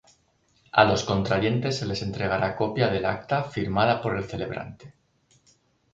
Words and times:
A 0.71 0.83
los 0.83 1.03
contrayentes 1.09 1.77
se 1.77 1.85
les 1.85 2.01
entregará 2.01 2.55
copia 2.57 2.87
del 2.89 3.05
acta 3.05 3.43
firmada 3.43 4.01
por 4.01 4.17
el 4.17 4.23
celebrante. 4.23 4.95